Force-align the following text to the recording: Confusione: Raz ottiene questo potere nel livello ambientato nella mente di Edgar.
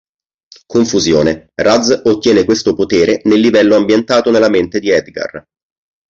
Confusione: 0.65 1.49
Raz 1.53 2.01
ottiene 2.05 2.43
questo 2.43 2.73
potere 2.73 3.21
nel 3.25 3.39
livello 3.39 3.75
ambientato 3.75 4.31
nella 4.31 4.49
mente 4.49 4.79
di 4.79 4.89
Edgar. 4.89 5.45